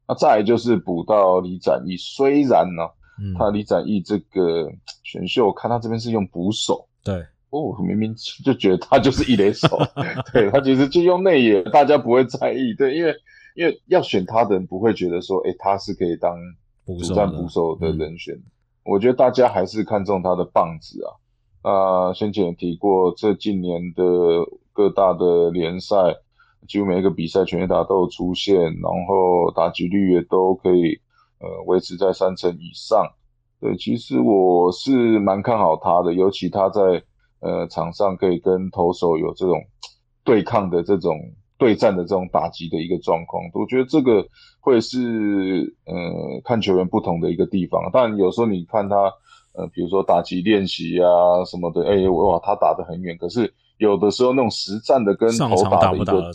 [0.07, 2.89] 那再来就是补到李展义，虽然呢，
[3.37, 4.71] 他李展义这个
[5.03, 6.87] 选秀，看他这边是用捕手。
[7.03, 7.25] 对。
[7.51, 8.13] 哦，明明
[8.45, 9.69] 就觉得他就是一垒手，
[10.35, 13.15] 对他其实就用内野，大家不会在意，对，因为
[13.55, 16.37] 因为要选他的人不会觉得说，哎，他是可以当
[16.85, 18.37] 主战捕手的人选。
[18.85, 21.09] 我觉得大家还是看中他的棒子啊。
[21.63, 24.03] 啊，先前也提过，这近年的
[24.73, 25.97] 各大的联赛，
[26.69, 31.01] 几乎每一个比赛全垒打都有出现，然后打击率也都可以
[31.39, 33.07] 呃维持在三成以上。
[33.61, 37.05] 对，其实我是蛮看好他的，尤其他在。
[37.47, 39.63] 呃，场上可以跟投手有这种
[40.25, 41.17] 对抗的这种
[41.57, 44.27] 对战的这种打击的一个状况，我觉得这个
[44.61, 45.95] 会是呃
[46.45, 47.81] 看球员不同的一个地方。
[47.93, 48.97] 当然有时候你看他
[49.53, 51.09] 呃，比如说打击练习啊
[51.47, 53.17] 什么的，哎哇，他打得很远。
[53.17, 56.33] 可是有的时候那种实战的跟投打的一个，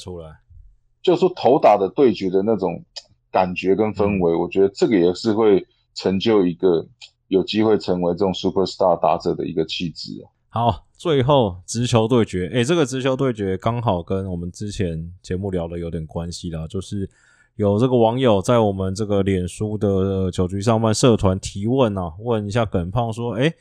[1.04, 2.84] 就说投打的对决的那种
[3.32, 6.88] 感觉跟氛围，我觉得这个也是会成就一个
[7.28, 10.26] 有机会成为这种 super star 打者的一个气质啊。
[10.54, 17.10] 好，最后直球对决，诶，这个直球对决刚好跟我们之前节目聊的有点关系啦，就是
[17.56, 23.54] 有这个网友在我们这个脸书的九局上半社团提问啊，问一下耿胖说，诶，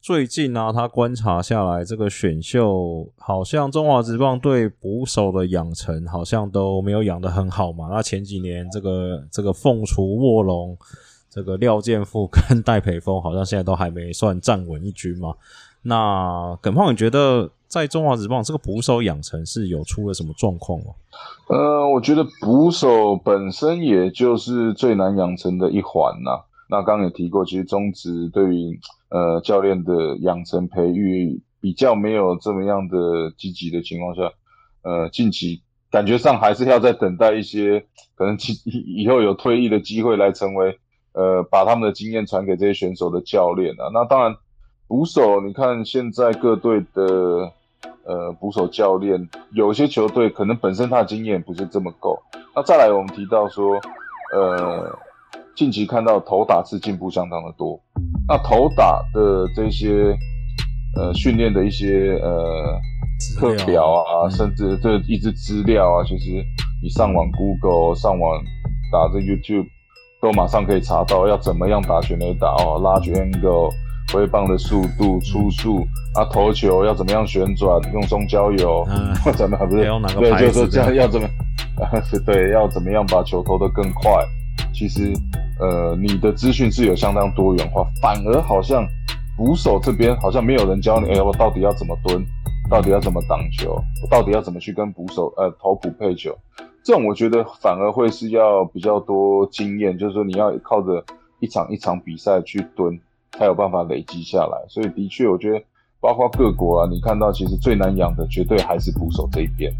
[0.00, 7.86] 最近呢，他观察下来，这个选秀好像中华职棒对捕手的养成好像都没有养得很好嘛。
[7.88, 10.76] 那前几年这个这个凤雏卧龙，
[11.30, 15.32] 这个廖健富跟戴培峰好像现在都还没算站稳一军嘛。
[15.82, 20.86] 那耿胖，你觉得在中华职棒这个捕手养成是有出了什么状况吗？
[21.48, 26.42] 呃，我觉得捕手本身也就是最难养成的一环呐。
[26.70, 28.80] 那刚刚也提过，其实中职对于
[29.10, 34.22] 呃教练的养成培育比较没有这么样的积极的情况下，
[34.82, 35.60] 呃，近期
[35.90, 40.78] 感觉上还是要再等待一些可能以 以后有退役的机会来成为
[41.12, 43.90] 呃把他们的经验传给这些选手的教练啊。
[43.92, 44.34] 那当然，
[44.92, 47.02] 捕手你看现在各队的
[48.04, 52.18] 呃捕手教练，有些球队可能本身他的经验不是这么够。
[52.54, 53.80] 那再来我们提到说，
[54.34, 54.98] 呃。
[55.54, 57.78] 近期看到投打是进步相当的多，
[58.26, 60.16] 那投打的这些
[60.96, 62.80] 呃训练的一些呃
[63.38, 66.42] 课表啊，甚至这一支资料啊，其实
[66.82, 68.42] 你上网 Google 上网
[68.90, 69.66] 打这 YouTube
[70.22, 73.70] 都马上可以查到，要怎么样打全垒打哦，large angle
[74.12, 78.86] 挥棒的速度、出速啊，投球要怎么样旋转，用松胶油，
[79.36, 79.84] 怎么不是？
[80.20, 81.28] 对，就是说这样要怎么？
[82.24, 84.10] 对，要怎么样把球投得更快？
[84.74, 85.12] 其实。
[85.60, 88.84] 呃，你的资讯是有相当多元化，反而好像
[89.36, 92.24] 捕手这边好像没有人教你，哎，我到底要怎么蹲，
[92.68, 96.36] 到底要怎么挡球，我到底要怎么去跟捕手呃投捕配球，
[96.82, 101.04] 这种我觉得反而会是要比较多经验，就是说你要靠着
[101.38, 102.98] 一场一场比赛去蹲，
[103.38, 104.58] 才有办法累积下来。
[104.68, 105.62] 所以的确，我觉得
[106.00, 109.72] 包括各国啊，你看到其实最难养的绝对还是捕手这一边。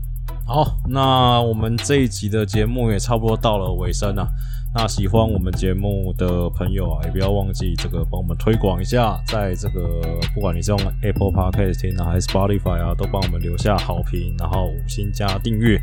[0.47, 4.27] 好，那我们这一集的节目也差不多到了尾声了。
[4.75, 10.01] 那喜欢我们节目的朋友啊，也不要忘记这个帮我们推广一下，在这个
[10.35, 15.79] 不管你是用 Apple Podcast 听啊，还是 Spotify 啊，都帮我们留下好评，然后五星加订阅。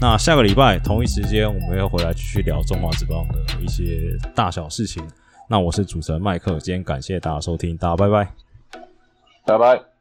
[0.00, 5.02] 那下个礼拜同一时间，我们要回来继续聊中华职棒的一些大小事情。
[5.48, 8.32] 那我是主持人麦克，今天感谢大家收听，大家拜拜，
[9.44, 9.91] 拜拜。